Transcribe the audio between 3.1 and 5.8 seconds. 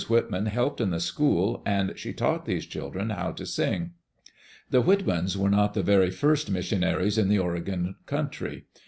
how to sing. The Whitmans were not